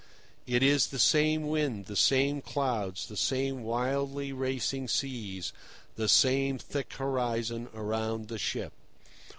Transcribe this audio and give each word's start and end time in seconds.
It 0.47 0.63
is 0.63 0.87
the 0.87 0.97
same 0.97 1.47
wind, 1.47 1.85
the 1.85 1.95
same 1.95 2.41
clouds, 2.41 3.05
the 3.05 3.15
same 3.15 3.61
wildly 3.61 4.33
racing 4.33 4.87
seas, 4.87 5.53
the 5.95 6.09
same 6.09 6.57
thick 6.57 6.93
horizon 6.93 7.67
around 7.71 8.27
the 8.27 8.39
ship. 8.39 8.73